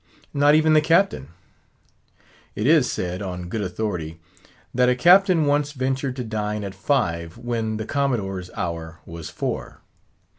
—Not 0.33 0.55
even 0.55 0.73
the 0.73 0.81
Captain. 0.81 1.27
It 2.55 2.65
is 2.65 2.91
said, 2.91 3.21
on 3.21 3.49
good 3.49 3.61
authority, 3.61 4.19
that 4.73 4.89
a 4.89 4.95
Captain 4.95 5.45
once 5.45 5.73
ventured 5.73 6.15
to 6.15 6.23
dine 6.23 6.63
at 6.63 6.73
five, 6.73 7.37
when 7.37 7.77
the 7.77 7.85
Commodore's 7.85 8.49
hour 8.55 8.97
was 9.05 9.29
four. 9.29 9.81